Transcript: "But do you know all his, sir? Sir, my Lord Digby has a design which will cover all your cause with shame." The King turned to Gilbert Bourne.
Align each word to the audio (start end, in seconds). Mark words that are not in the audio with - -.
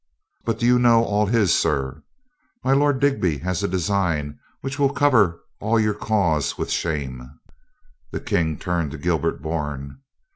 "But 0.45 0.57
do 0.57 0.65
you 0.65 0.79
know 0.79 1.03
all 1.03 1.27
his, 1.27 1.53
sir? 1.53 1.93
Sir, 1.97 2.03
my 2.63 2.73
Lord 2.73 2.99
Digby 2.99 3.37
has 3.37 3.61
a 3.61 3.67
design 3.67 4.39
which 4.61 4.79
will 4.79 4.89
cover 4.91 5.43
all 5.59 5.79
your 5.79 5.93
cause 5.93 6.57
with 6.57 6.71
shame." 6.71 7.29
The 8.09 8.19
King 8.19 8.57
turned 8.57 8.89
to 8.93 8.97
Gilbert 8.97 9.43
Bourne. 9.43 10.01